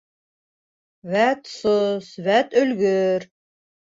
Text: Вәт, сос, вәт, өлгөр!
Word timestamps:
Вәт, 1.11 1.51
сос, 1.55 2.07
вәт, 2.29 2.57
өлгөр! 2.63 3.27